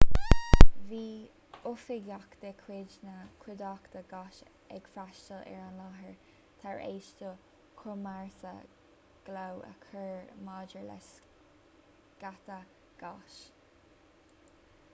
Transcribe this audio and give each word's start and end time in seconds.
bhí 0.91 0.99
oifigeach 1.71 2.31
de 2.43 2.49
chuid 2.61 2.93
na 3.07 3.11
cuideachta 3.43 3.99
gáis 4.13 4.39
ag 4.77 4.87
freastail 4.93 5.43
ar 5.51 5.59
an 5.65 5.75
láthair 5.81 6.15
tar 6.63 6.81
éis 6.85 7.09
do 7.19 7.29
chomharsa 7.83 8.55
glao 9.29 9.61
a 9.69 9.71
chur 9.85 10.35
maidir 10.49 10.87
le 10.89 10.95
sceitheadh 11.09 12.73
gáis 13.05 13.37